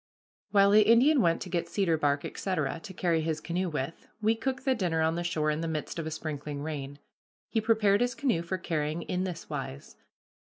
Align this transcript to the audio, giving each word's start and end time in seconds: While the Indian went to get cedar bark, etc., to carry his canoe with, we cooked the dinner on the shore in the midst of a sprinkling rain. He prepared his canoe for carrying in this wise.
While 0.49 0.71
the 0.71 0.81
Indian 0.81 1.21
went 1.21 1.43
to 1.43 1.49
get 1.49 1.69
cedar 1.69 1.95
bark, 1.95 2.25
etc., 2.25 2.79
to 2.81 2.91
carry 2.91 3.21
his 3.21 3.39
canoe 3.39 3.69
with, 3.69 4.07
we 4.19 4.33
cooked 4.33 4.65
the 4.65 4.73
dinner 4.73 5.01
on 5.03 5.13
the 5.13 5.23
shore 5.23 5.51
in 5.51 5.61
the 5.61 5.67
midst 5.67 5.99
of 5.99 6.07
a 6.07 6.09
sprinkling 6.09 6.63
rain. 6.63 6.97
He 7.49 7.61
prepared 7.61 8.01
his 8.01 8.15
canoe 8.15 8.41
for 8.41 8.57
carrying 8.57 9.03
in 9.03 9.25
this 9.25 9.47
wise. 9.47 9.97